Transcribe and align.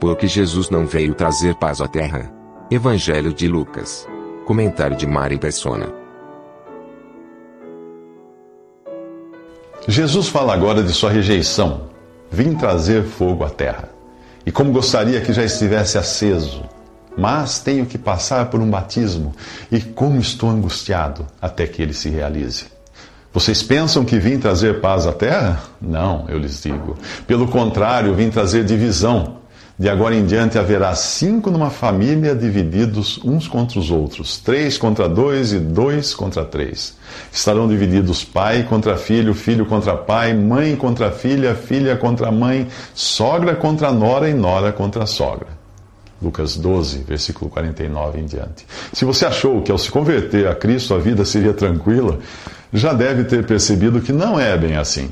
Porque 0.00 0.28
Jesus 0.28 0.70
não 0.70 0.86
veio 0.86 1.12
trazer 1.14 1.56
paz 1.56 1.80
à 1.80 1.88
terra. 1.88 2.32
Evangelho 2.70 3.32
de 3.34 3.48
Lucas. 3.48 4.06
Comentário 4.46 4.96
de 4.96 5.06
Mari 5.06 5.38
Persona. 5.38 5.92
Jesus 9.88 10.28
fala 10.28 10.54
agora 10.54 10.82
de 10.82 10.92
sua 10.92 11.10
rejeição. 11.10 11.88
Vim 12.30 12.54
trazer 12.54 13.04
fogo 13.04 13.44
à 13.44 13.50
terra. 13.50 13.88
E 14.46 14.52
como 14.52 14.70
gostaria 14.70 15.20
que 15.20 15.32
já 15.32 15.42
estivesse 15.42 15.98
aceso, 15.98 16.62
mas 17.16 17.58
tenho 17.58 17.84
que 17.84 17.98
passar 17.98 18.50
por 18.50 18.60
um 18.60 18.70
batismo, 18.70 19.34
e 19.72 19.80
como 19.80 20.20
estou 20.20 20.48
angustiado 20.48 21.26
até 21.42 21.66
que 21.66 21.82
ele 21.82 21.92
se 21.92 22.08
realize. 22.08 22.66
Vocês 23.32 23.62
pensam 23.62 24.04
que 24.04 24.18
vim 24.18 24.38
trazer 24.38 24.80
paz 24.80 25.06
à 25.06 25.12
terra? 25.12 25.60
Não, 25.80 26.24
eu 26.28 26.38
lhes 26.38 26.62
digo. 26.62 26.96
Pelo 27.26 27.48
contrário, 27.48 28.14
vim 28.14 28.30
trazer 28.30 28.64
divisão. 28.64 29.37
De 29.78 29.88
agora 29.88 30.12
em 30.12 30.26
diante 30.26 30.58
haverá 30.58 30.92
cinco 30.96 31.52
numa 31.52 31.70
família 31.70 32.34
divididos 32.34 33.20
uns 33.24 33.46
contra 33.46 33.78
os 33.78 33.92
outros, 33.92 34.36
três 34.36 34.76
contra 34.76 35.08
dois 35.08 35.52
e 35.52 35.60
dois 35.60 36.12
contra 36.12 36.44
três. 36.44 36.96
Estarão 37.32 37.68
divididos 37.68 38.24
pai 38.24 38.64
contra 38.64 38.96
filho, 38.96 39.32
filho 39.34 39.64
contra 39.64 39.96
pai, 39.96 40.34
mãe 40.34 40.74
contra 40.74 41.12
filha, 41.12 41.54
filha 41.54 41.96
contra 41.96 42.32
mãe, 42.32 42.66
sogra 42.92 43.54
contra 43.54 43.92
nora 43.92 44.28
e 44.28 44.34
nora 44.34 44.72
contra 44.72 45.06
sogra. 45.06 45.46
Lucas 46.20 46.56
12, 46.56 47.04
versículo 47.06 47.48
49 47.48 48.18
em 48.18 48.26
diante. 48.26 48.66
Se 48.92 49.04
você 49.04 49.26
achou 49.26 49.62
que 49.62 49.70
ao 49.70 49.78
se 49.78 49.92
converter 49.92 50.48
a 50.48 50.56
Cristo 50.56 50.92
a 50.92 50.98
vida 50.98 51.24
seria 51.24 51.54
tranquila, 51.54 52.18
já 52.72 52.92
deve 52.92 53.22
ter 53.22 53.46
percebido 53.46 54.00
que 54.00 54.12
não 54.12 54.40
é 54.40 54.58
bem 54.58 54.76
assim. 54.76 55.08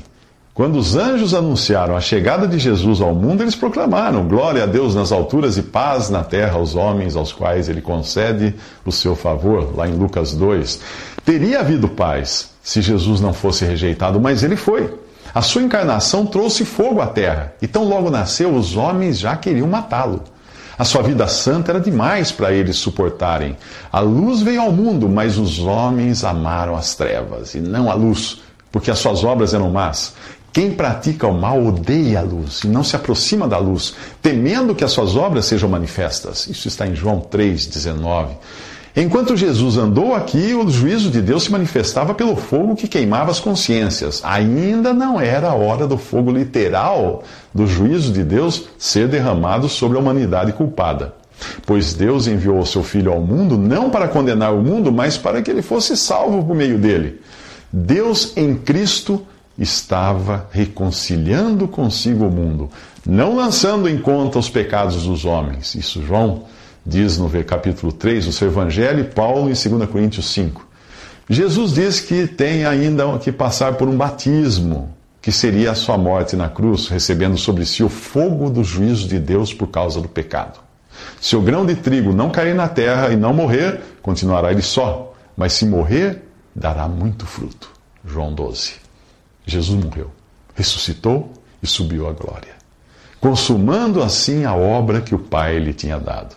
Quando 0.57 0.79
os 0.79 0.95
anjos 0.95 1.35
anunciaram 1.35 1.95
a 1.95 2.01
chegada 2.01 2.47
de 2.47 2.57
Jesus 2.57 2.99
ao 2.99 3.13
mundo, 3.13 3.43
eles 3.43 3.53
proclamaram: 3.53 4.27
Glória 4.27 4.63
a 4.63 4.65
Deus 4.65 4.95
nas 4.95 5.11
alturas 5.11 5.55
e 5.55 5.61
paz 5.61 6.09
na 6.09 6.23
terra 6.23 6.55
aos 6.57 6.73
homens 6.73 7.15
aos 7.15 7.31
quais 7.31 7.69
ele 7.69 7.79
concede 7.79 8.55
o 8.83 8.91
seu 8.91 9.15
favor, 9.15 9.77
lá 9.77 9.87
em 9.87 9.93
Lucas 9.93 10.33
2. 10.33 10.79
Teria 11.23 11.59
havido 11.59 11.87
paz 11.87 12.49
se 12.63 12.81
Jesus 12.81 13.21
não 13.21 13.33
fosse 13.33 13.65
rejeitado, 13.65 14.19
mas 14.19 14.41
ele 14.41 14.55
foi. 14.55 14.91
A 15.31 15.43
sua 15.43 15.61
encarnação 15.61 16.25
trouxe 16.25 16.65
fogo 16.65 17.01
à 17.01 17.05
terra, 17.05 17.53
e 17.61 17.67
tão 17.67 17.83
logo 17.83 18.09
nasceu, 18.09 18.51
os 18.55 18.75
homens 18.75 19.19
já 19.19 19.35
queriam 19.35 19.67
matá-lo. 19.67 20.23
A 20.75 20.83
sua 20.83 21.03
vida 21.03 21.27
santa 21.27 21.71
era 21.71 21.79
demais 21.79 22.31
para 22.31 22.51
eles 22.51 22.77
suportarem. 22.77 23.55
A 23.91 23.99
luz 23.99 24.41
veio 24.41 24.61
ao 24.61 24.71
mundo, 24.71 25.07
mas 25.07 25.37
os 25.37 25.59
homens 25.59 26.23
amaram 26.23 26.75
as 26.75 26.95
trevas 26.95 27.53
e 27.53 27.59
não 27.59 27.91
a 27.91 27.93
luz, 27.93 28.41
porque 28.71 28.89
as 28.89 28.97
suas 28.99 29.23
obras 29.23 29.53
eram 29.53 29.69
más. 29.69 30.13
Quem 30.57 30.71
pratica 30.71 31.27
o 31.27 31.39
mal 31.39 31.63
odeia 31.63 32.17
a 32.17 32.23
luz 32.23 32.63
e 32.63 32.67
não 32.67 32.83
se 32.83 32.95
aproxima 32.95 33.47
da 33.47 33.59
luz, 33.59 33.93
temendo 34.23 34.73
que 34.73 34.83
as 34.83 34.91
suas 34.91 35.15
obras 35.15 35.45
sejam 35.45 35.69
manifestas. 35.69 36.47
Isso 36.47 36.67
está 36.67 36.87
em 36.87 36.95
João 36.95 37.21
3,19. 37.21 38.29
Enquanto 38.95 39.37
Jesus 39.37 39.77
andou 39.77 40.15
aqui, 40.15 40.55
o 40.55 40.67
juízo 40.67 41.11
de 41.11 41.21
Deus 41.21 41.43
se 41.43 41.51
manifestava 41.51 42.15
pelo 42.15 42.35
fogo 42.35 42.75
que 42.75 42.87
queimava 42.87 43.29
as 43.29 43.39
consciências. 43.39 44.19
Ainda 44.23 44.95
não 44.95 45.21
era 45.21 45.49
a 45.49 45.53
hora 45.53 45.85
do 45.85 45.95
fogo 45.95 46.31
literal 46.31 47.21
do 47.53 47.67
juízo 47.67 48.11
de 48.11 48.23
Deus 48.23 48.63
ser 48.79 49.07
derramado 49.07 49.69
sobre 49.69 49.99
a 49.99 50.01
humanidade 50.01 50.53
culpada. 50.53 51.13
Pois 51.67 51.93
Deus 51.93 52.25
enviou 52.25 52.57
o 52.57 52.65
seu 52.65 52.81
Filho 52.81 53.11
ao 53.11 53.21
mundo 53.21 53.59
não 53.59 53.91
para 53.91 54.07
condenar 54.07 54.55
o 54.55 54.63
mundo, 54.63 54.91
mas 54.91 55.19
para 55.19 55.39
que 55.39 55.51
ele 55.51 55.61
fosse 55.61 55.95
salvo 55.95 56.43
por 56.43 56.55
meio 56.55 56.79
dele. 56.79 57.21
Deus 57.71 58.33
em 58.35 58.55
Cristo 58.55 59.23
estava 59.57 60.47
reconciliando 60.51 61.67
consigo 61.67 62.25
o 62.25 62.31
mundo, 62.31 62.69
não 63.05 63.35
lançando 63.35 63.89
em 63.89 63.97
conta 63.97 64.37
os 64.39 64.49
pecados 64.49 65.03
dos 65.03 65.25
homens. 65.25 65.75
Isso 65.75 66.03
João 66.05 66.43
diz 66.85 67.17
no 67.17 67.29
capítulo 67.43 67.91
3 67.91 68.25
do 68.25 68.31
seu 68.31 68.47
Evangelho, 68.47 69.01
e 69.01 69.03
Paulo 69.03 69.49
em 69.49 69.53
2 69.53 69.89
Coríntios 69.89 70.27
5. 70.31 70.65
Jesus 71.29 71.73
diz 71.73 71.99
que 71.99 72.25
tem 72.25 72.65
ainda 72.65 73.17
que 73.19 73.31
passar 73.31 73.73
por 73.73 73.89
um 73.89 73.97
batismo, 73.97 74.95
que 75.21 75.31
seria 75.31 75.71
a 75.71 75.75
sua 75.75 75.97
morte 75.97 76.37
na 76.37 76.47
cruz, 76.47 76.87
recebendo 76.87 77.37
sobre 77.37 77.65
si 77.65 77.83
o 77.83 77.89
fogo 77.89 78.49
do 78.49 78.63
juízo 78.63 79.07
de 79.07 79.19
Deus 79.19 79.53
por 79.53 79.67
causa 79.67 79.99
do 79.99 80.07
pecado. 80.07 80.59
Se 81.19 81.35
o 81.35 81.41
grão 81.41 81.65
de 81.65 81.75
trigo 81.75 82.13
não 82.13 82.29
cair 82.29 82.55
na 82.55 82.69
terra 82.69 83.09
e 83.09 83.17
não 83.17 83.33
morrer, 83.33 83.81
continuará 84.01 84.51
ele 84.51 84.61
só, 84.61 85.13
mas 85.35 85.51
se 85.51 85.65
morrer, 85.65 86.23
dará 86.55 86.87
muito 86.87 87.25
fruto. 87.25 87.69
João 88.05 88.33
12. 88.33 88.86
Jesus 89.47 89.81
morreu, 89.81 90.11
ressuscitou 90.53 91.31
e 91.63 91.65
subiu 91.65 92.07
à 92.07 92.11
glória, 92.11 92.53
consumando 93.21 94.03
assim 94.03 94.43
a 94.43 94.53
obra 94.53 94.99
que 94.99 95.15
o 95.15 95.19
Pai 95.19 95.57
lhe 95.57 95.73
tinha 95.73 95.97
dado. 95.97 96.35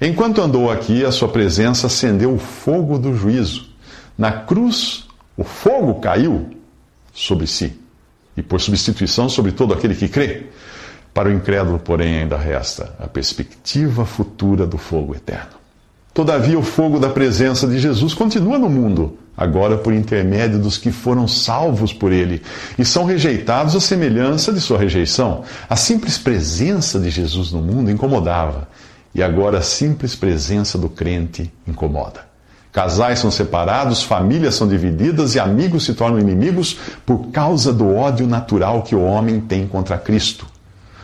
Enquanto 0.00 0.40
andou 0.40 0.70
aqui, 0.70 1.04
a 1.04 1.10
sua 1.10 1.28
presença 1.28 1.88
acendeu 1.88 2.32
o 2.32 2.38
fogo 2.38 2.98
do 2.98 3.14
juízo. 3.14 3.68
Na 4.16 4.30
cruz, 4.30 5.08
o 5.36 5.42
fogo 5.42 5.96
caiu 5.96 6.50
sobre 7.12 7.46
si, 7.46 7.78
e 8.36 8.42
por 8.42 8.60
substituição 8.60 9.28
sobre 9.28 9.50
todo 9.50 9.74
aquele 9.74 9.96
que 9.96 10.08
crê. 10.08 10.46
Para 11.12 11.28
o 11.30 11.32
incrédulo, 11.32 11.78
porém, 11.78 12.18
ainda 12.18 12.36
resta 12.36 12.94
a 13.00 13.08
perspectiva 13.08 14.04
futura 14.04 14.66
do 14.66 14.78
fogo 14.78 15.16
eterno. 15.16 15.65
Todavia, 16.16 16.58
o 16.58 16.62
fogo 16.62 16.98
da 16.98 17.10
presença 17.10 17.66
de 17.66 17.78
Jesus 17.78 18.14
continua 18.14 18.58
no 18.58 18.70
mundo, 18.70 19.18
agora 19.36 19.76
por 19.76 19.92
intermédio 19.92 20.58
dos 20.58 20.78
que 20.78 20.90
foram 20.90 21.28
salvos 21.28 21.92
por 21.92 22.10
ele 22.10 22.40
e 22.78 22.86
são 22.86 23.04
rejeitados 23.04 23.76
à 23.76 23.80
semelhança 23.80 24.50
de 24.50 24.58
sua 24.58 24.78
rejeição. 24.78 25.42
A 25.68 25.76
simples 25.76 26.16
presença 26.16 26.98
de 26.98 27.10
Jesus 27.10 27.52
no 27.52 27.60
mundo 27.60 27.90
incomodava, 27.90 28.66
e 29.14 29.22
agora 29.22 29.58
a 29.58 29.62
simples 29.62 30.14
presença 30.14 30.78
do 30.78 30.88
crente 30.88 31.52
incomoda. 31.68 32.20
Casais 32.72 33.18
são 33.18 33.30
separados, 33.30 34.02
famílias 34.02 34.54
são 34.54 34.66
divididas 34.66 35.34
e 35.34 35.38
amigos 35.38 35.84
se 35.84 35.92
tornam 35.92 36.18
inimigos 36.18 36.78
por 37.04 37.26
causa 37.26 37.74
do 37.74 37.94
ódio 37.94 38.26
natural 38.26 38.82
que 38.82 38.94
o 38.94 39.04
homem 39.04 39.38
tem 39.38 39.66
contra 39.66 39.98
Cristo. 39.98 40.46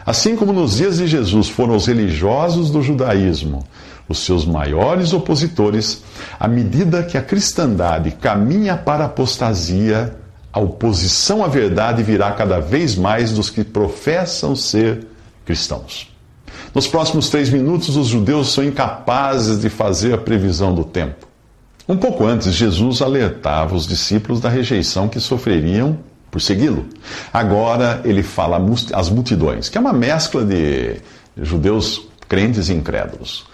Assim 0.07 0.37
como 0.37 0.55
nos 0.55 0.79
dias 0.79 0.97
de 0.97 1.07
Jesus 1.07 1.51
foram 1.51 1.77
os 1.77 1.87
religiosos 1.87 2.71
do 2.71 2.81
judaísmo 2.81 3.63
os 4.09 4.19
seus 4.19 4.45
maiores 4.45 5.13
opositores, 5.13 6.03
à 6.39 6.47
medida 6.49 7.03
que 7.03 7.17
a 7.17 7.23
cristandade 7.23 8.11
caminha 8.13 8.77
para 8.77 9.05
a 9.05 9.07
apostasia, 9.07 10.17
a 10.53 10.61
oposição 10.61 11.45
à 11.45 11.49
verdade 11.49 12.03
virá 12.03 12.33
cada 12.33 12.61
vez 12.61 12.95
mais 12.95 13.33
dos 13.33 13.49
que 13.49 13.65
professam 13.65 14.55
ser 14.55 15.07
cristãos. 15.47 16.11
Nos 16.75 16.87
próximos 16.87 17.29
três 17.29 17.51
minutos, 17.51 17.97
os 17.97 18.09
judeus 18.09 18.53
são 18.53 18.65
incapazes 18.65 19.61
de 19.61 19.69
fazer 19.69 20.15
a 20.15 20.19
previsão 20.19 20.75
do 20.75 20.85
tempo. 20.85 21.27
Um 21.89 21.97
pouco 21.97 22.25
antes, 22.25 22.53
Jesus 22.55 23.03
alertava 23.03 23.75
os 23.75 23.87
discípulos 23.87 24.41
da 24.41 24.49
rejeição 24.49 25.09
que 25.09 25.21
sofreriam 25.21 25.99
por 26.31 26.41
segui-lo. 26.41 26.87
Agora 27.33 28.01
ele 28.05 28.23
fala 28.23 28.59
às 28.95 29.11
multidões, 29.11 29.69
que 29.69 29.77
é 29.77 29.81
uma 29.81 29.93
mescla 29.93 30.45
de 30.45 30.97
judeus 31.37 32.09
crentes 32.29 32.69
e 32.71 32.73
incrédulos. 32.73 33.47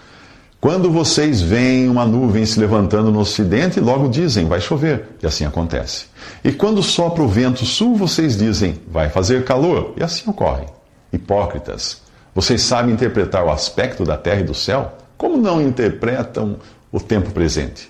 Quando 0.61 0.91
vocês 0.91 1.41
veem 1.41 1.87
uma 1.87 2.05
nuvem 2.05 2.45
se 2.45 2.59
levantando 2.59 3.09
no 3.09 3.19
ocidente, 3.19 3.79
logo 3.79 4.09
dizem, 4.09 4.45
vai 4.45 4.59
chover, 4.59 5.07
e 5.23 5.25
assim 5.25 5.45
acontece. 5.45 6.07
E 6.43 6.51
quando 6.51 6.83
sopra 6.83 7.23
o 7.23 7.29
vento 7.29 7.65
sul, 7.65 7.95
vocês 7.95 8.37
dizem, 8.37 8.77
vai 8.91 9.07
fazer 9.07 9.45
calor, 9.45 9.93
e 9.95 10.03
assim 10.03 10.29
ocorre. 10.29 10.65
Hipócritas, 11.13 12.01
vocês 12.35 12.61
sabem 12.61 12.93
interpretar 12.93 13.45
o 13.45 13.51
aspecto 13.51 14.03
da 14.03 14.17
terra 14.17 14.41
e 14.41 14.43
do 14.43 14.53
céu? 14.53 14.93
Como 15.17 15.37
não 15.37 15.61
interpretam 15.61 16.57
o 16.91 16.99
tempo 16.99 17.31
presente? 17.31 17.89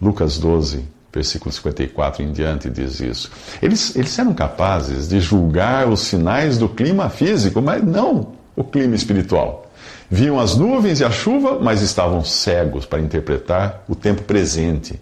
Lucas 0.00 0.36
12, 0.36 0.84
versículo 1.10 1.50
54 1.50 2.22
em 2.22 2.30
diante 2.30 2.68
diz 2.68 3.00
isso. 3.00 3.30
Eles, 3.62 3.96
eles 3.96 4.18
eram 4.18 4.34
capazes 4.34 5.08
de 5.08 5.18
julgar 5.18 5.88
os 5.88 6.00
sinais 6.00 6.58
do 6.58 6.68
clima 6.68 7.08
físico, 7.08 7.62
mas 7.62 7.82
não 7.82 8.32
o 8.54 8.62
clima 8.62 8.94
espiritual. 8.94 9.71
Viam 10.14 10.38
as 10.38 10.58
nuvens 10.58 11.00
e 11.00 11.04
a 11.06 11.10
chuva, 11.10 11.58
mas 11.58 11.80
estavam 11.80 12.22
cegos 12.22 12.84
para 12.84 13.00
interpretar 13.00 13.82
o 13.88 13.94
tempo 13.94 14.20
presente. 14.24 15.00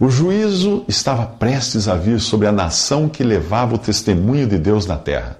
O 0.00 0.08
juízo 0.08 0.86
estava 0.88 1.26
prestes 1.26 1.86
a 1.86 1.94
vir 1.96 2.18
sobre 2.18 2.46
a 2.46 2.52
nação 2.52 3.10
que 3.10 3.22
levava 3.22 3.74
o 3.74 3.78
testemunho 3.78 4.46
de 4.46 4.56
Deus 4.56 4.86
na 4.86 4.96
terra. 4.96 5.36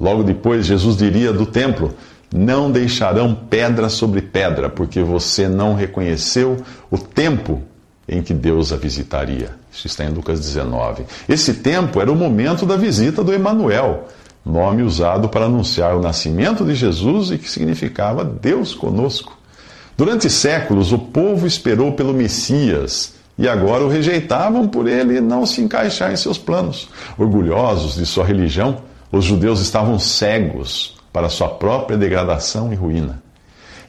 Logo 0.00 0.24
depois, 0.24 0.66
Jesus 0.66 0.96
diria 0.96 1.32
do 1.32 1.46
templo: 1.46 1.94
Não 2.34 2.72
deixarão 2.72 3.36
pedra 3.36 3.88
sobre 3.88 4.20
pedra, 4.20 4.68
porque 4.68 5.00
você 5.00 5.46
não 5.46 5.76
reconheceu 5.76 6.56
o 6.90 6.98
tempo 6.98 7.62
em 8.08 8.20
que 8.20 8.34
Deus 8.34 8.72
a 8.72 8.76
visitaria. 8.76 9.50
Isso 9.72 9.86
está 9.86 10.04
em 10.04 10.10
Lucas 10.10 10.40
19. 10.40 11.04
Esse 11.28 11.54
tempo 11.54 12.00
era 12.00 12.10
o 12.10 12.16
momento 12.16 12.66
da 12.66 12.76
visita 12.76 13.22
do 13.22 13.32
Emanuel, 13.32 14.08
nome 14.44 14.82
usado 14.82 15.28
para 15.28 15.46
anunciar 15.46 15.96
o 15.96 16.00
nascimento 16.00 16.64
de 16.64 16.74
Jesus 16.74 17.30
e 17.30 17.38
que 17.38 17.50
significava 17.50 18.24
Deus 18.24 18.74
conosco. 18.74 19.38
Durante 19.96 20.30
séculos, 20.30 20.92
o 20.92 20.98
povo 20.98 21.46
esperou 21.46 21.92
pelo 21.92 22.14
Messias 22.14 23.14
e 23.36 23.48
agora 23.48 23.84
o 23.84 23.88
rejeitavam 23.88 24.68
por 24.68 24.88
ele 24.88 25.20
não 25.20 25.46
se 25.46 25.60
encaixar 25.60 26.12
em 26.12 26.16
seus 26.16 26.38
planos. 26.38 26.88
Orgulhosos 27.18 27.96
de 27.96 28.06
sua 28.06 28.24
religião, 28.24 28.78
os 29.12 29.24
judeus 29.24 29.60
estavam 29.60 29.98
cegos 29.98 30.96
para 31.12 31.28
sua 31.28 31.48
própria 31.48 31.98
degradação 31.98 32.72
e 32.72 32.76
ruína. 32.76 33.22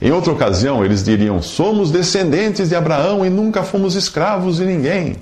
Em 0.02 0.12
outra 0.12 0.34
ocasião, 0.34 0.84
eles 0.84 1.04
diriam: 1.04 1.42
Somos 1.42 1.92
descendentes 1.92 2.70
de 2.70 2.76
Abraão 2.76 3.26
e 3.26 3.30
nunca 3.30 3.62
fomos 3.62 3.96
escravos 3.96 4.58
de 4.58 4.66
ninguém. 4.66 5.18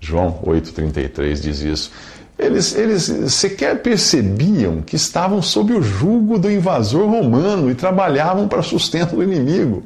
João 0.00 0.38
8,33 0.44 1.40
diz 1.40 1.60
isso. 1.60 1.90
Eles, 2.38 2.74
eles 2.74 3.32
sequer 3.32 3.80
percebiam 3.80 4.82
que 4.82 4.96
estavam 4.96 5.40
sob 5.40 5.72
o 5.72 5.82
jugo 5.82 6.38
do 6.38 6.50
invasor 6.50 7.08
romano 7.08 7.70
e 7.70 7.74
trabalhavam 7.74 8.48
para 8.48 8.62
sustento 8.62 9.16
do 9.16 9.22
inimigo. 9.22 9.84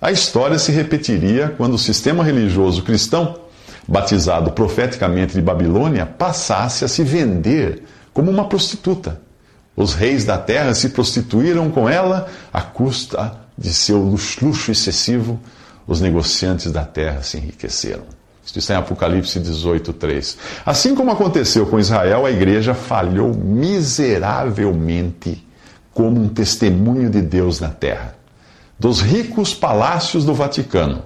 A 0.00 0.10
história 0.10 0.58
se 0.58 0.72
repetiria 0.72 1.54
quando 1.56 1.74
o 1.74 1.78
sistema 1.78 2.24
religioso 2.24 2.82
cristão, 2.82 3.38
batizado 3.86 4.50
profeticamente 4.50 5.34
de 5.34 5.40
Babilônia, 5.40 6.04
passasse 6.04 6.84
a 6.84 6.88
se 6.88 7.02
vender 7.04 7.84
como 8.12 8.30
uma 8.30 8.48
prostituta. 8.48 9.20
Os 9.76 9.94
reis 9.94 10.24
da 10.24 10.38
terra 10.38 10.74
se 10.74 10.88
prostituíram 10.88 11.70
com 11.70 11.88
ela 11.88 12.28
à 12.52 12.62
custa 12.62 13.38
de 13.56 13.72
seu 13.72 13.98
luxo 13.98 14.70
excessivo. 14.70 15.38
Os 15.86 16.00
negociantes 16.00 16.72
da 16.72 16.84
terra 16.84 17.22
se 17.22 17.36
enriqueceram. 17.36 18.04
Isto 18.46 18.60
está 18.60 18.74
em 18.74 18.76
Apocalipse 18.76 19.40
18, 19.40 19.92
3. 19.92 20.38
Assim 20.64 20.94
como 20.94 21.10
aconteceu 21.10 21.66
com 21.66 21.80
Israel, 21.80 22.24
a 22.24 22.30
igreja 22.30 22.74
falhou 22.74 23.34
miseravelmente 23.34 25.44
como 25.92 26.22
um 26.22 26.28
testemunho 26.28 27.10
de 27.10 27.20
Deus 27.20 27.58
na 27.58 27.70
terra. 27.70 28.14
Dos 28.78 29.00
ricos 29.00 29.52
palácios 29.52 30.24
do 30.24 30.32
Vaticano 30.32 31.02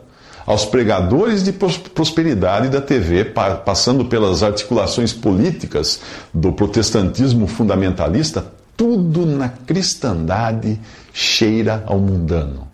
aos 0.46 0.64
pregadores 0.64 1.44
de 1.44 1.52
prosperidade 1.52 2.68
da 2.68 2.80
TV, 2.80 3.24
passando 3.64 4.06
pelas 4.06 4.42
articulações 4.42 5.12
políticas 5.12 6.00
do 6.34 6.52
protestantismo 6.52 7.46
fundamentalista, 7.46 8.44
tudo 8.76 9.24
na 9.24 9.48
cristandade 9.48 10.80
cheira 11.12 11.84
ao 11.86 11.98
mundano. 11.98 12.68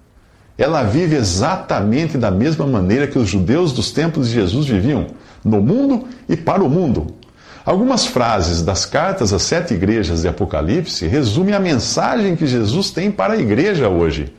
Ela 0.58 0.82
vive 0.82 1.16
exatamente 1.16 2.16
da 2.16 2.30
mesma 2.30 2.66
maneira 2.66 3.06
que 3.06 3.18
os 3.18 3.28
judeus 3.28 3.72
dos 3.72 3.90
tempos 3.92 4.28
de 4.28 4.34
Jesus 4.34 4.66
viviam, 4.66 5.06
no 5.44 5.60
mundo 5.60 6.06
e 6.28 6.36
para 6.36 6.64
o 6.64 6.70
mundo. 6.70 7.14
Algumas 7.64 8.06
frases 8.06 8.62
das 8.62 8.86
cartas 8.86 9.32
às 9.32 9.42
sete 9.42 9.74
igrejas 9.74 10.22
de 10.22 10.28
Apocalipse 10.28 11.06
resumem 11.06 11.54
a 11.54 11.60
mensagem 11.60 12.36
que 12.36 12.46
Jesus 12.46 12.90
tem 12.90 13.10
para 13.10 13.34
a 13.34 13.38
igreja 13.38 13.88
hoje. 13.88 14.32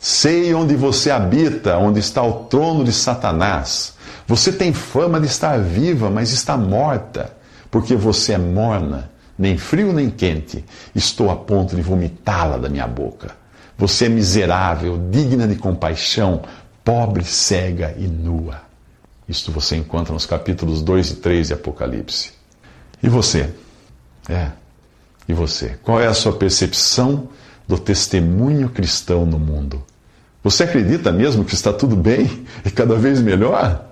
Sei 0.00 0.54
onde 0.54 0.76
você 0.76 1.10
habita, 1.10 1.76
onde 1.76 1.98
está 1.98 2.22
o 2.22 2.44
trono 2.44 2.84
de 2.84 2.92
Satanás. 2.92 3.94
Você 4.28 4.52
tem 4.52 4.72
fama 4.72 5.18
de 5.18 5.26
estar 5.26 5.58
viva, 5.58 6.08
mas 6.08 6.32
está 6.32 6.56
morta, 6.56 7.36
porque 7.68 7.96
você 7.96 8.34
é 8.34 8.38
morna, 8.38 9.10
nem 9.36 9.58
frio 9.58 9.92
nem 9.92 10.08
quente. 10.08 10.64
Estou 10.94 11.30
a 11.30 11.36
ponto 11.36 11.74
de 11.74 11.82
vomitá-la 11.82 12.58
da 12.58 12.68
minha 12.68 12.86
boca. 12.86 13.37
Você 13.78 14.06
é 14.06 14.08
miserável, 14.08 14.98
digna 15.08 15.46
de 15.46 15.54
compaixão, 15.54 16.42
pobre, 16.84 17.24
cega 17.24 17.94
e 17.96 18.08
nua. 18.08 18.60
Isto 19.28 19.52
você 19.52 19.76
encontra 19.76 20.12
nos 20.12 20.26
capítulos 20.26 20.82
2 20.82 21.12
e 21.12 21.14
3 21.16 21.46
de 21.46 21.54
Apocalipse. 21.54 22.32
E 23.00 23.08
você? 23.08 23.50
É. 24.28 24.50
E 25.28 25.32
você? 25.32 25.78
Qual 25.82 26.00
é 26.00 26.08
a 26.08 26.14
sua 26.14 26.32
percepção 26.32 27.28
do 27.68 27.78
testemunho 27.78 28.68
cristão 28.68 29.24
no 29.24 29.38
mundo? 29.38 29.84
Você 30.42 30.64
acredita 30.64 31.12
mesmo 31.12 31.44
que 31.44 31.54
está 31.54 31.72
tudo 31.72 31.94
bem 31.94 32.46
e 32.66 32.70
cada 32.70 32.96
vez 32.96 33.20
melhor? 33.20 33.87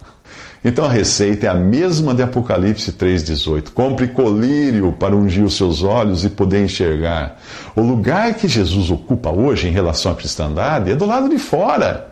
Então 0.69 0.85
a 0.85 0.89
receita 0.89 1.47
é 1.47 1.49
a 1.49 1.55
mesma 1.55 2.13
de 2.13 2.25
Apocalipse 2.25 2.91
3,18. 2.91 3.71
Compre 3.71 4.09
colírio 4.09 4.93
para 4.93 5.15
ungir 5.15 5.45
os 5.45 5.57
seus 5.57 5.85
olhos 5.85 6.25
e 6.25 6.29
poder 6.29 6.65
enxergar. 6.65 7.41
O 7.77 7.83
lugar 7.83 8.35
que 8.35 8.49
Jesus 8.49 8.91
ocupa 8.91 9.31
hoje 9.31 9.69
em 9.69 9.71
relação 9.71 10.11
à 10.11 10.17
cristandade 10.17 10.91
é 10.91 10.97
do 10.97 11.07
lado 11.07 11.29
de 11.29 11.39
fora. 11.39 12.09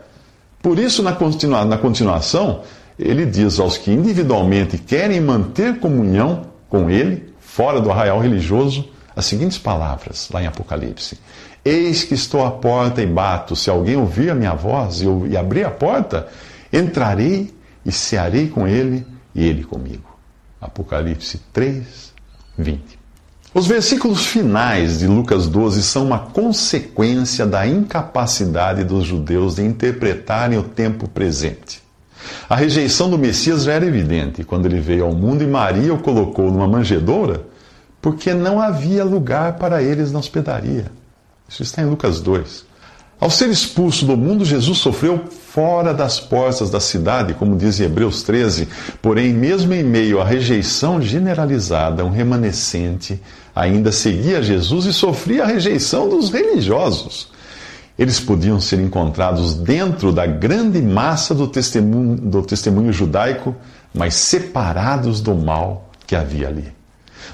Por 0.63 0.79
isso, 0.79 1.03
na, 1.03 1.13
continua, 1.13 1.65
na 1.65 1.77
continuação, 1.77 2.61
ele 2.97 3.27
diz 3.27 3.59
aos 3.59 3.77
que 3.77 3.91
individualmente 3.91 4.79
querem 4.79 5.21
manter 5.21 5.81
comunhão 5.81 6.43
com 6.69 6.89
ele, 6.89 7.35
fora 7.41 7.81
do 7.81 7.91
arraial 7.91 8.21
religioso, 8.21 8.89
as 9.17 9.25
seguintes 9.27 9.59
palavras, 9.59 10.29
lá 10.33 10.41
em 10.41 10.47
Apocalipse: 10.47 11.19
Eis 11.65 12.05
que 12.05 12.15
estou 12.15 12.47
à 12.47 12.53
porta 12.53 13.03
e 13.03 13.07
bato. 13.07 13.57
Se 13.57 13.69
alguém 13.69 13.97
ouvir 13.97 14.31
a 14.31 14.35
minha 14.37 14.55
voz 14.55 15.01
e, 15.01 15.07
e 15.29 15.37
abrir 15.37 15.65
a 15.65 15.73
porta, 15.73 16.29
entrarei 16.73 17.53
e 17.85 17.93
cearei 17.93 18.49
com 18.49 18.67
ele 18.67 19.07
e 19.35 19.45
ele 19.45 19.65
comigo. 19.65 20.17
Apocalipse 20.61 21.41
3, 21.53 22.13
20. 22.57 22.99
Os 23.53 23.67
versículos 23.67 24.27
finais 24.27 24.99
de 24.99 25.07
Lucas 25.07 25.47
12 25.47 25.83
são 25.83 26.07
uma 26.07 26.19
consequência 26.19 27.47
da 27.47 27.67
incapacidade 27.67 28.83
dos 28.83 29.05
judeus 29.05 29.55
de 29.57 29.63
interpretarem 29.63 30.59
o 30.59 30.65
tempo 30.65 31.09
presente. 31.09 31.81
A 32.49 32.57
rejeição 32.57 33.09
do 33.09 33.19
Messias 33.19 33.65
já 33.65 33.75
era 33.75 33.87
evidente 33.87 34.43
quando 34.43 34.67
ele 34.67 34.81
veio 34.81 35.05
ao 35.05 35.15
mundo 35.15 35.45
e 35.45 35.47
Maria 35.47 35.95
o 35.95 35.99
colocou 35.99 36.51
numa 36.51 36.67
manjedoura, 36.67 37.47
porque 38.01 38.35
não 38.35 38.61
havia 38.61 39.05
lugar 39.05 39.53
para 39.57 39.83
eles 39.83 40.11
na 40.11 40.19
hospedaria. 40.19 40.91
Isso 41.49 41.63
está 41.63 41.83
em 41.83 41.87
Lucas 41.87 42.21
2. 42.21 42.67
Ao 43.25 43.31
ser 43.31 43.49
expulso 43.49 44.05
do 44.05 44.19
mundo, 44.19 44.45
Jesus 44.45 44.77
sofreu 44.77 45.19
fora 45.31 45.95
das 45.95 46.21
portas 46.21 46.69
da 46.69 46.79
cidade, 46.79 47.33
como 47.33 47.57
diz 47.57 47.81
em 47.81 47.85
Hebreus 47.85 48.23
13. 48.23 48.69
Porém, 49.01 49.33
mesmo 49.33 49.73
em 49.73 49.83
meio 49.83 50.21
à 50.21 50.25
rejeição 50.27 51.01
generalizada, 51.01 52.05
um 52.05 52.11
remanescente 52.11 53.19
ainda 53.57 53.91
seguia 53.91 54.43
Jesus 54.43 54.85
e 54.85 54.93
sofria 54.93 55.45
a 55.45 55.47
rejeição 55.47 56.07
dos 56.07 56.29
religiosos. 56.29 57.29
Eles 57.99 58.21
podiam 58.21 58.61
ser 58.61 58.79
encontrados 58.79 59.55
dentro 59.55 60.13
da 60.13 60.27
grande 60.27 60.83
massa 60.83 61.35
do 61.35 61.49
testemunho, 61.49 62.17
do 62.17 62.43
testemunho 62.43 62.93
judaico, 62.93 63.57
mas 63.95 64.17
separados 64.17 65.23
do 65.23 65.35
mal 65.35 65.89
que 66.07 66.15
havia 66.15 66.49
ali. 66.49 66.84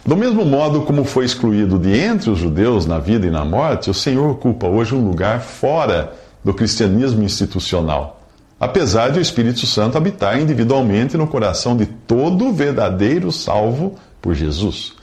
Do 0.04 0.16
mesmo 0.16 0.44
modo 0.44 0.82
como 0.82 1.04
foi 1.04 1.24
excluído 1.24 1.78
de 1.78 1.96
entre 1.96 2.30
os 2.30 2.38
judeus 2.38 2.86
na 2.86 2.98
vida 2.98 3.26
e 3.26 3.30
na 3.30 3.44
morte, 3.44 3.90
o 3.90 3.94
Senhor 3.94 4.30
ocupa 4.30 4.66
hoje 4.66 4.94
um 4.94 5.06
lugar 5.06 5.40
fora 5.40 6.12
do 6.42 6.54
cristianismo 6.54 7.22
institucional, 7.22 8.20
apesar 8.58 9.10
de 9.10 9.18
o 9.18 9.22
Espírito 9.22 9.66
Santo 9.66 9.98
habitar 9.98 10.40
individualmente 10.40 11.16
no 11.16 11.26
coração 11.26 11.76
de 11.76 11.86
todo 11.86 12.52
verdadeiro 12.52 13.30
salvo 13.30 13.96
por 14.22 14.34
Jesus. 14.34 14.94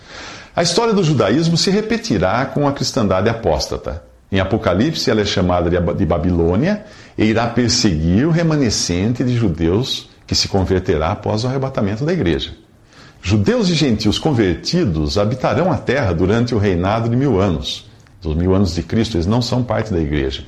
A 0.56 0.64
história 0.64 0.94
do 0.94 1.04
judaísmo 1.04 1.56
se 1.56 1.70
repetirá 1.70 2.44
com 2.46 2.68
a 2.68 2.72
cristandade 2.72 3.30
apóstata. 3.30 4.02
Em 4.32 4.40
Apocalipse, 4.40 5.10
ela 5.10 5.22
é 5.22 5.26
chamada 5.26 5.70
de 5.70 6.06
Babilônia 6.06 6.84
e 7.18 7.26
irá 7.26 7.48
perseguir 7.48 8.28
o 8.28 8.32
remanescente 8.32 9.24
de 9.24 9.36
judeus 9.36 10.10
que 10.26 10.36
se 10.36 10.48
converterá 10.48 11.12
após 11.12 11.44
o 11.44 11.48
arrebatamento 11.48 12.04
da 12.04 12.12
igreja. 12.12 12.52
Judeus 13.22 13.70
e 13.70 13.74
gentios 13.74 14.18
convertidos 14.18 15.18
habitarão 15.18 15.72
a 15.72 15.78
terra 15.78 16.14
durante 16.14 16.56
o 16.56 16.58
reinado 16.58 17.10
de 17.10 17.16
mil 17.16 17.40
anos. 17.40 17.86
Dos 18.22 18.36
mil 18.36 18.56
anos 18.56 18.74
de 18.74 18.84
Cristo, 18.84 19.18
eles 19.18 19.28
não 19.28 19.42
são 19.42 19.64
parte 19.64 19.92
da 19.92 20.00
igreja. 20.00 20.46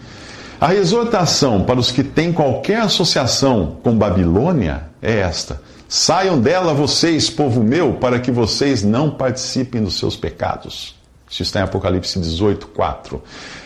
A 0.60 0.76
exortação 0.76 1.64
para 1.64 1.80
os 1.80 1.92
que 1.92 2.04
têm 2.04 2.34
qualquer 2.34 2.82
associação 2.82 3.78
com 3.82 3.98
Babilônia 3.98 4.84
é 5.02 5.20
esta: 5.20 5.62
saiam 5.88 6.40
dela 6.40 6.74
vocês, 6.74 7.30
povo 7.30 7.64
meu, 7.64 7.94
para 7.94 8.20
que 8.20 8.32
vocês 8.32 8.84
não 8.84 9.10
participem 9.10 9.82
dos 9.82 9.98
seus 9.98 10.16
pecados. 10.16 10.96
Isso 11.30 11.44
está 11.44 11.60
em 11.60 11.64
Apocalipse 11.64 12.20
18, 12.20 12.68
4. 12.68 13.22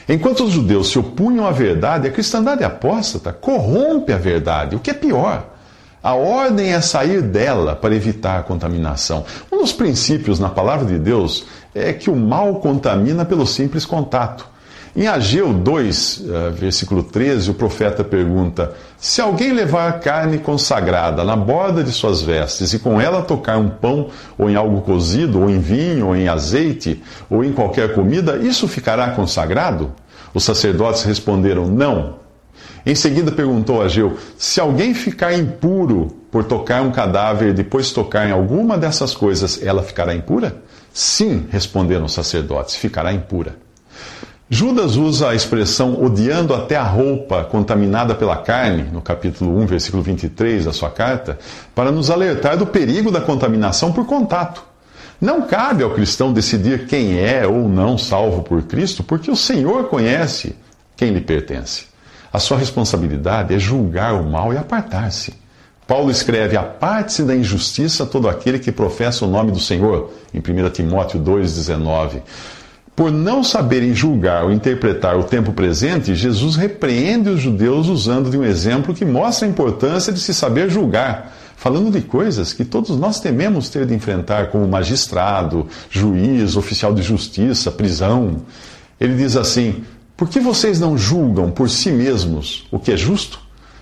Enquanto 0.09 0.43
os 0.43 0.51
judeus 0.51 0.89
se 0.89 0.99
opunham 0.99 1.47
à 1.47 1.51
verdade, 1.51 2.07
a 2.07 2.11
cristandade 2.11 2.63
apóstata 2.63 3.31
corrompe 3.31 4.11
a 4.11 4.17
verdade, 4.17 4.75
o 4.75 4.79
que 4.79 4.91
é 4.91 4.93
pior. 4.93 5.52
A 6.03 6.15
ordem 6.15 6.73
é 6.73 6.81
sair 6.81 7.21
dela 7.21 7.77
para 7.77 7.95
evitar 7.95 8.37
a 8.37 8.43
contaminação. 8.43 9.23
Um 9.49 9.59
dos 9.59 9.71
princípios 9.71 10.37
na 10.37 10.49
palavra 10.49 10.85
de 10.85 10.99
Deus 10.99 11.45
é 11.73 11.93
que 11.93 12.09
o 12.09 12.15
mal 12.15 12.55
contamina 12.55 13.23
pelo 13.23 13.47
simples 13.47 13.85
contato. 13.85 14.45
Em 14.93 15.07
Ageu 15.07 15.53
2, 15.53 16.23
eh, 16.27 16.49
versículo 16.51 17.03
13, 17.03 17.51
o 17.51 17.53
profeta 17.53 18.03
pergunta: 18.03 18.73
Se 18.97 19.21
alguém 19.21 19.53
levar 19.53 20.01
carne 20.01 20.37
consagrada 20.39 21.23
na 21.23 21.37
borda 21.37 21.81
de 21.81 21.91
suas 21.91 22.21
vestes 22.21 22.73
e 22.73 22.79
com 22.79 22.99
ela 22.99 23.21
tocar 23.21 23.57
um 23.57 23.69
pão, 23.69 24.09
ou 24.37 24.49
em 24.49 24.55
algo 24.55 24.81
cozido, 24.81 25.39
ou 25.41 25.49
em 25.49 25.59
vinho, 25.59 26.07
ou 26.07 26.15
em 26.17 26.27
azeite, 26.27 27.01
ou 27.29 27.45
em 27.45 27.53
qualquer 27.53 27.95
comida, 27.95 28.35
isso 28.35 28.67
ficará 28.67 29.11
consagrado? 29.11 29.93
Os 30.33 30.43
sacerdotes 30.43 31.03
responderam: 31.03 31.65
Não. 31.65 32.22
Em 32.85 32.95
seguida 32.95 33.31
perguntou 33.31 33.81
a 33.81 33.85
Ageu: 33.85 34.17
Se 34.37 34.59
alguém 34.59 34.93
ficar 34.93 35.33
impuro 35.33 36.07
por 36.29 36.43
tocar 36.43 36.81
um 36.81 36.91
cadáver 36.91 37.49
e 37.49 37.53
depois 37.53 37.91
tocar 37.91 38.27
em 38.27 38.31
alguma 38.31 38.77
dessas 38.77 39.13
coisas, 39.13 39.61
ela 39.63 39.81
ficará 39.81 40.13
impura? 40.13 40.57
Sim, 40.93 41.47
responderam 41.49 42.05
os 42.05 42.13
sacerdotes, 42.13 42.75
ficará 42.75 43.13
impura. 43.13 43.55
Judas 44.49 44.97
usa 44.97 45.29
a 45.29 45.35
expressão 45.35 46.03
odiando 46.03 46.53
até 46.53 46.75
a 46.75 46.83
roupa 46.83 47.43
contaminada 47.45 48.13
pela 48.13 48.37
carne, 48.37 48.83
no 48.83 49.01
capítulo 49.01 49.57
1, 49.61 49.65
versículo 49.65 50.03
23 50.03 50.65
da 50.65 50.73
sua 50.73 50.91
carta, 50.91 51.39
para 51.73 51.91
nos 51.91 52.11
alertar 52.11 52.57
do 52.57 52.67
perigo 52.67 53.09
da 53.09 53.21
contaminação 53.21 53.91
por 53.91 54.05
contato. 54.05 54.63
Não 55.19 55.43
cabe 55.43 55.83
ao 55.83 55.91
cristão 55.91 56.33
decidir 56.33 56.85
quem 56.85 57.17
é 57.17 57.47
ou 57.47 57.69
não 57.69 57.97
salvo 57.97 58.43
por 58.43 58.61
Cristo, 58.63 59.01
porque 59.03 59.31
o 59.31 59.35
Senhor 59.35 59.85
conhece 59.85 60.55
quem 60.95 61.11
lhe 61.11 61.21
pertence. 61.21 61.92
A 62.33 62.39
sua 62.39 62.57
responsabilidade 62.57 63.53
é 63.53 63.59
julgar 63.59 64.15
o 64.15 64.27
mal 64.27 64.51
e 64.51 64.57
apartar-se. 64.57 65.35
Paulo 65.87 66.09
escreve: 66.09 66.57
Aparte-se 66.57 67.21
da 67.21 67.35
injustiça 67.35 68.07
todo 68.07 68.27
aquele 68.27 68.57
que 68.57 68.71
professa 68.71 69.23
o 69.23 69.29
nome 69.29 69.51
do 69.51 69.59
Senhor, 69.59 70.11
em 70.33 70.39
1 70.39 70.69
Timóteo 70.71 71.19
2,19. 71.19 72.21
Por 72.95 73.11
não 73.11 73.43
saberem 73.43 73.93
julgar 73.93 74.45
ou 74.45 74.51
interpretar 74.51 75.15
o 75.15 75.23
tempo 75.23 75.53
presente, 75.53 76.15
Jesus 76.15 76.55
repreende 76.55 77.29
os 77.29 77.39
judeus 77.39 77.87
usando 77.87 78.31
de 78.31 78.37
um 78.37 78.43
exemplo 78.43 78.95
que 78.95 79.05
mostra 79.05 79.47
a 79.47 79.49
importância 79.49 80.11
de 80.11 80.19
se 80.19 80.33
saber 80.33 80.71
julgar, 80.71 81.35
falando 81.55 81.91
de 81.91 82.01
coisas 82.01 82.51
que 82.51 82.65
todos 82.65 82.97
nós 82.97 83.19
tememos 83.19 83.69
ter 83.69 83.85
de 83.85 83.93
enfrentar, 83.93 84.47
como 84.47 84.67
magistrado, 84.67 85.67
juiz, 85.89 86.55
oficial 86.55 86.93
de 86.93 87.03
justiça, 87.03 87.71
prisão. 87.71 88.37
Ele 88.99 89.15
diz 89.15 89.35
assim: 89.35 89.83
Por 90.15 90.29
que 90.29 90.39
vocês 90.39 90.79
não 90.79 90.97
julgam 90.97 91.51
por 91.51 91.69
si 91.69 91.91
mesmos 91.91 92.67
o 92.71 92.79
que 92.79 92.91
é 92.91 92.97
justo? 92.97 93.39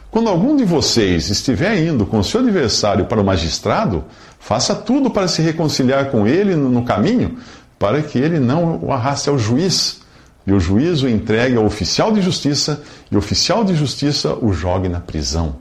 Quando 0.10 0.30
algum 0.30 0.56
de 0.58 0.66
vocês 0.66 1.30
estiver 1.30 1.78
indo 1.78 2.06
com 2.06 2.22
seu 2.22 2.42
adversário 2.42 3.06
para 3.06 3.22
o 3.22 3.24
magistrado, 3.24 4.04
faça 4.40 4.76
tudo 4.76 5.10
para 5.10 5.28
se 5.28 5.42
reconciliar 5.42 6.12
com 6.12 6.28
ele 6.28 6.56
no 6.56 6.84
caminho 6.84 7.38
para 7.82 8.04
que 8.04 8.20
ele 8.20 8.40
não 8.40 8.78
o 8.84 8.92
arraste 8.92 9.28
ao 9.28 9.40
juiz, 9.40 10.02
e 10.46 10.54
o 10.54 10.60
juiz 10.60 11.02
o 11.02 11.10
entregue 11.10 11.56
ao 11.56 11.66
oficial 11.66 12.12
de 12.12 12.22
justiça, 12.22 12.84
e 13.10 13.16
o 13.16 13.18
oficial 13.18 13.64
de 13.64 13.74
justiça 13.74 14.36
o 14.36 14.54
jogue 14.54 14.88
na 14.88 15.00
prisão. 15.00 15.56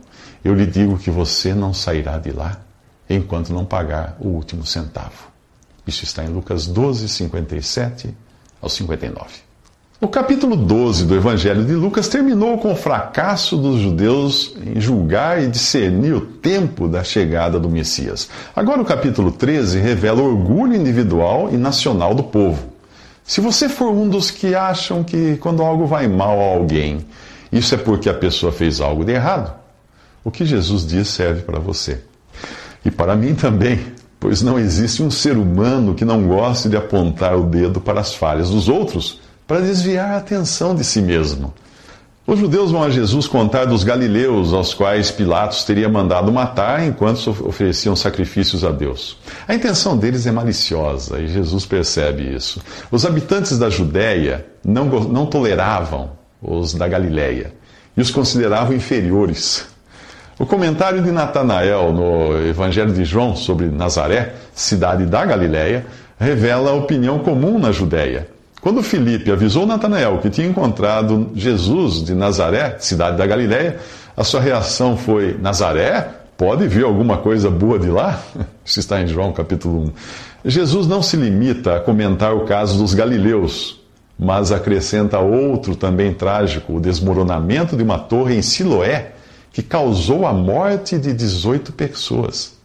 Eu 0.44 0.54
lhe 0.54 0.66
digo 0.66 0.98
que 0.98 1.10
você 1.10 1.54
não 1.54 1.72
sairá 1.72 2.18
de 2.18 2.30
lá 2.30 2.60
enquanto 3.08 3.54
não 3.54 3.64
pagar 3.64 4.18
o 4.20 4.28
último 4.28 4.66
centavo. 4.66 5.30
Isso 5.86 6.04
está 6.04 6.22
em 6.22 6.28
Lucas 6.28 6.66
12, 6.66 7.08
57 7.08 8.14
ao 8.60 8.68
59. 8.68 9.49
O 10.02 10.08
capítulo 10.08 10.56
12 10.56 11.04
do 11.04 11.14
Evangelho 11.14 11.62
de 11.62 11.74
Lucas 11.74 12.08
terminou 12.08 12.56
com 12.56 12.72
o 12.72 12.76
fracasso 12.76 13.58
dos 13.58 13.80
judeus 13.80 14.54
em 14.64 14.80
julgar 14.80 15.42
e 15.42 15.46
discernir 15.46 16.14
o 16.14 16.22
tempo 16.22 16.88
da 16.88 17.04
chegada 17.04 17.60
do 17.60 17.68
Messias. 17.68 18.26
Agora, 18.56 18.80
o 18.80 18.84
capítulo 18.86 19.30
13 19.30 19.78
revela 19.78 20.22
o 20.22 20.24
orgulho 20.24 20.74
individual 20.74 21.50
e 21.52 21.58
nacional 21.58 22.14
do 22.14 22.22
povo. 22.22 22.64
Se 23.22 23.42
você 23.42 23.68
for 23.68 23.92
um 23.92 24.08
dos 24.08 24.30
que 24.30 24.54
acham 24.54 25.04
que 25.04 25.36
quando 25.36 25.62
algo 25.62 25.84
vai 25.84 26.08
mal 26.08 26.40
a 26.40 26.54
alguém, 26.54 27.04
isso 27.52 27.74
é 27.74 27.78
porque 27.78 28.08
a 28.08 28.14
pessoa 28.14 28.50
fez 28.50 28.80
algo 28.80 29.04
de 29.04 29.12
errado, 29.12 29.52
o 30.24 30.30
que 30.30 30.46
Jesus 30.46 30.86
diz 30.86 31.08
serve 31.08 31.42
para 31.42 31.58
você. 31.58 32.00
E 32.82 32.90
para 32.90 33.14
mim 33.14 33.34
também, 33.34 33.78
pois 34.18 34.40
não 34.40 34.58
existe 34.58 35.02
um 35.02 35.10
ser 35.10 35.36
humano 35.36 35.94
que 35.94 36.06
não 36.06 36.26
goste 36.26 36.70
de 36.70 36.76
apontar 36.78 37.36
o 37.36 37.44
dedo 37.44 37.82
para 37.82 38.00
as 38.00 38.14
falhas 38.14 38.48
dos 38.48 38.66
outros 38.66 39.20
para 39.50 39.62
desviar 39.62 40.12
a 40.12 40.18
atenção 40.18 40.76
de 40.76 40.84
si 40.84 41.02
mesmo. 41.02 41.52
Os 42.24 42.38
judeus 42.38 42.70
vão 42.70 42.84
a 42.84 42.88
Jesus 42.88 43.26
contar 43.26 43.64
dos 43.64 43.82
galileus 43.82 44.52
aos 44.52 44.72
quais 44.72 45.10
Pilatos 45.10 45.64
teria 45.64 45.88
mandado 45.88 46.30
matar 46.30 46.86
enquanto 46.86 47.30
ofereciam 47.44 47.96
sacrifícios 47.96 48.62
a 48.62 48.70
Deus. 48.70 49.18
A 49.48 49.52
intenção 49.52 49.96
deles 49.96 50.24
é 50.24 50.30
maliciosa 50.30 51.18
e 51.18 51.26
Jesus 51.26 51.66
percebe 51.66 52.32
isso. 52.32 52.62
Os 52.92 53.04
habitantes 53.04 53.58
da 53.58 53.68
Judéia 53.68 54.46
não, 54.64 54.84
não 54.84 55.26
toleravam 55.26 56.12
os 56.40 56.72
da 56.72 56.86
Galileia 56.86 57.52
e 57.96 58.00
os 58.00 58.12
consideravam 58.12 58.72
inferiores. 58.72 59.66
O 60.38 60.46
comentário 60.46 61.02
de 61.02 61.10
Natanael 61.10 61.92
no 61.92 62.46
Evangelho 62.46 62.92
de 62.92 63.04
João 63.04 63.34
sobre 63.34 63.66
Nazaré, 63.66 64.32
cidade 64.54 65.06
da 65.06 65.24
Galileia, 65.24 65.86
revela 66.20 66.70
a 66.70 66.74
opinião 66.74 67.18
comum 67.18 67.58
na 67.58 67.72
Judéia. 67.72 68.28
Quando 68.60 68.82
Filipe 68.82 69.32
avisou 69.32 69.66
Natanael 69.66 70.18
que 70.18 70.28
tinha 70.28 70.46
encontrado 70.46 71.30
Jesus 71.34 72.04
de 72.04 72.14
Nazaré, 72.14 72.76
cidade 72.78 73.16
da 73.16 73.26
Galiléia, 73.26 73.78
a 74.14 74.22
sua 74.22 74.40
reação 74.40 74.96
foi: 74.98 75.36
Nazaré? 75.40 76.16
Pode 76.36 76.66
vir 76.68 76.84
alguma 76.84 77.18
coisa 77.18 77.50
boa 77.50 77.78
de 77.78 77.88
lá? 77.88 78.22
Isso 78.64 78.80
está 78.80 79.00
em 79.00 79.06
João 79.06 79.32
capítulo 79.32 79.92
1. 80.44 80.50
Jesus 80.50 80.86
não 80.86 81.02
se 81.02 81.16
limita 81.16 81.76
a 81.76 81.80
comentar 81.80 82.34
o 82.34 82.44
caso 82.44 82.78
dos 82.78 82.94
galileus, 82.94 83.80
mas 84.18 84.52
acrescenta 84.52 85.18
outro 85.18 85.74
também 85.74 86.12
trágico: 86.12 86.74
o 86.74 86.80
desmoronamento 86.80 87.76
de 87.76 87.82
uma 87.82 87.98
torre 87.98 88.36
em 88.36 88.42
Siloé, 88.42 89.12
que 89.52 89.62
causou 89.62 90.26
a 90.26 90.34
morte 90.34 90.98
de 90.98 91.14
18 91.14 91.72
pessoas. 91.72 92.59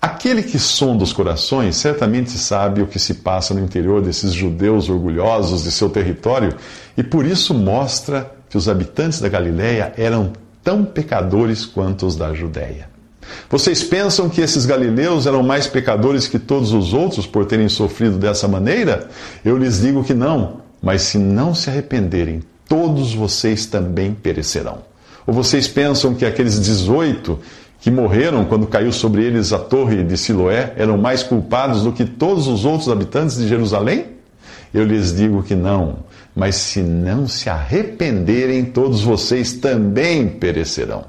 Aquele 0.00 0.44
que 0.44 0.58
sonda 0.60 1.02
os 1.02 1.12
corações 1.12 1.76
certamente 1.76 2.30
sabe 2.30 2.82
o 2.82 2.86
que 2.86 3.00
se 3.00 3.14
passa 3.14 3.52
no 3.52 3.60
interior 3.60 4.00
desses 4.00 4.32
judeus 4.32 4.88
orgulhosos 4.88 5.64
de 5.64 5.72
seu 5.72 5.90
território 5.90 6.54
e 6.96 7.02
por 7.02 7.26
isso 7.26 7.52
mostra 7.52 8.32
que 8.48 8.56
os 8.56 8.68
habitantes 8.68 9.20
da 9.20 9.28
Galiléia 9.28 9.92
eram 9.96 10.32
tão 10.62 10.84
pecadores 10.84 11.66
quanto 11.66 12.06
os 12.06 12.14
da 12.14 12.32
Judéia. 12.32 12.88
Vocês 13.50 13.82
pensam 13.82 14.28
que 14.28 14.40
esses 14.40 14.64
galileus 14.64 15.26
eram 15.26 15.42
mais 15.42 15.66
pecadores 15.66 16.26
que 16.26 16.38
todos 16.38 16.72
os 16.72 16.94
outros 16.94 17.26
por 17.26 17.44
terem 17.44 17.68
sofrido 17.68 18.18
dessa 18.18 18.46
maneira? 18.46 19.08
Eu 19.44 19.58
lhes 19.58 19.80
digo 19.80 20.04
que 20.04 20.14
não, 20.14 20.60
mas 20.80 21.02
se 21.02 21.18
não 21.18 21.54
se 21.54 21.68
arrependerem, 21.68 22.42
todos 22.68 23.12
vocês 23.12 23.66
também 23.66 24.14
perecerão. 24.14 24.78
Ou 25.26 25.34
vocês 25.34 25.68
pensam 25.68 26.14
que 26.14 26.24
aqueles 26.24 26.58
18 26.60 27.38
que 27.80 27.90
morreram 27.90 28.44
quando 28.44 28.66
caiu 28.66 28.92
sobre 28.92 29.24
eles 29.24 29.52
a 29.52 29.58
torre 29.58 30.02
de 30.02 30.16
Siloé 30.16 30.72
eram 30.76 30.98
mais 30.98 31.22
culpados 31.22 31.82
do 31.82 31.92
que 31.92 32.04
todos 32.04 32.46
os 32.46 32.64
outros 32.64 32.88
habitantes 32.88 33.36
de 33.36 33.46
Jerusalém? 33.48 34.06
Eu 34.74 34.84
lhes 34.84 35.14
digo 35.16 35.42
que 35.42 35.54
não, 35.54 36.00
mas 36.34 36.56
se 36.56 36.82
não 36.82 37.26
se 37.26 37.48
arrependerem, 37.48 38.64
todos 38.64 39.00
vocês 39.00 39.54
também 39.54 40.28
perecerão. 40.28 41.04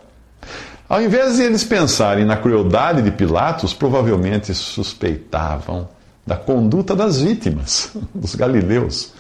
Ao 0.87 1.01
invés 1.01 1.35
de 1.35 1.43
eles 1.43 1.63
pensarem 1.63 2.25
na 2.25 2.37
crueldade 2.37 3.01
de 3.01 3.11
Pilatos, 3.11 3.73
provavelmente 3.73 4.53
suspeitavam 4.53 5.87
da 6.25 6.35
conduta 6.35 6.95
das 6.95 7.21
vítimas, 7.21 7.91
dos 8.13 8.35
galileus. 8.35 9.11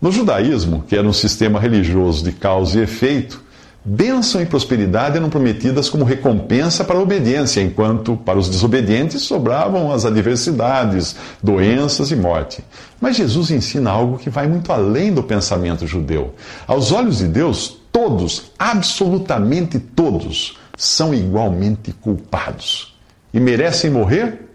No 0.00 0.12
judaísmo, 0.12 0.84
que 0.86 0.96
era 0.96 1.06
um 1.06 1.12
sistema 1.12 1.58
religioso 1.58 2.22
de 2.22 2.32
causa 2.32 2.78
e 2.78 2.82
efeito, 2.82 3.42
Bênção 3.90 4.42
e 4.42 4.44
prosperidade 4.44 5.16
eram 5.16 5.30
prometidas 5.30 5.88
como 5.88 6.04
recompensa 6.04 6.84
para 6.84 6.98
a 6.98 7.00
obediência, 7.00 7.62
enquanto 7.62 8.18
para 8.18 8.38
os 8.38 8.46
desobedientes 8.46 9.22
sobravam 9.22 9.90
as 9.90 10.04
adversidades, 10.04 11.16
doenças 11.42 12.10
e 12.10 12.16
morte. 12.16 12.62
Mas 13.00 13.16
Jesus 13.16 13.50
ensina 13.50 13.90
algo 13.90 14.18
que 14.18 14.28
vai 14.28 14.46
muito 14.46 14.70
além 14.74 15.10
do 15.14 15.22
pensamento 15.22 15.86
judeu. 15.86 16.34
Aos 16.66 16.92
olhos 16.92 17.16
de 17.16 17.28
Deus, 17.28 17.78
todos, 17.90 18.52
absolutamente 18.58 19.78
todos, 19.78 20.58
são 20.76 21.14
igualmente 21.14 21.90
culpados 21.90 22.94
e 23.32 23.40
merecem 23.40 23.90
morrer 23.90 24.50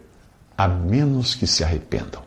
a 0.55 0.67
menos 0.67 1.33
que 1.33 1.47
se 1.47 1.63
arrependam. 1.63 2.21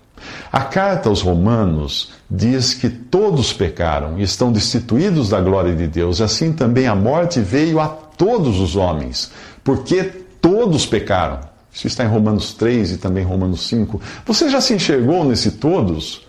A 0.52 0.60
carta 0.60 1.08
aos 1.08 1.20
Romanos 1.20 2.12
diz 2.30 2.74
que 2.74 2.88
todos 2.88 3.52
pecaram 3.52 4.18
e 4.18 4.22
estão 4.22 4.50
destituídos 4.50 5.28
da 5.28 5.40
glória 5.40 5.74
de 5.74 5.86
Deus. 5.86 6.20
Assim 6.20 6.52
também 6.52 6.86
a 6.86 6.94
morte 6.94 7.40
veio 7.40 7.80
a 7.80 7.88
todos 7.88 8.60
os 8.60 8.76
homens, 8.76 9.30
porque 9.62 10.04
todos 10.40 10.86
pecaram. 10.86 11.40
Isso 11.72 11.86
está 11.86 12.04
em 12.04 12.08
Romanos 12.08 12.54
3 12.54 12.92
e 12.92 12.96
também 12.96 13.22
Romanos 13.22 13.68
5. 13.68 14.00
Você 14.24 14.48
já 14.48 14.60
se 14.60 14.72
enxergou 14.72 15.24
nesse 15.24 15.52
todos? 15.52 16.26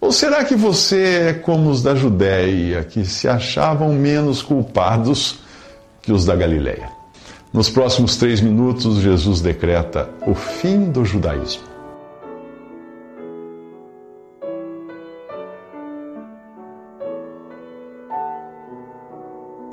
Ou 0.00 0.12
será 0.12 0.44
que 0.44 0.54
você 0.54 1.30
é 1.30 1.32
como 1.32 1.70
os 1.70 1.82
da 1.82 1.94
Judéia, 1.94 2.84
que 2.84 3.04
se 3.04 3.26
achavam 3.26 3.92
menos 3.94 4.42
culpados 4.42 5.40
que 6.00 6.12
os 6.12 6.24
da 6.24 6.36
Galileia? 6.36 6.90
Nos 7.52 7.70
próximos 7.70 8.16
três 8.16 8.40
minutos, 8.40 8.98
Jesus 8.98 9.40
decreta 9.40 10.08
o 10.26 10.34
fim 10.34 10.90
do 10.90 11.04
judaísmo. 11.04 11.73